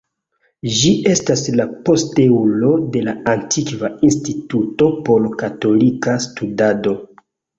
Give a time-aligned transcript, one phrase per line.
[0.77, 6.95] Ĝi estas la posteulo de la antikva Instituto por Katolika Studado.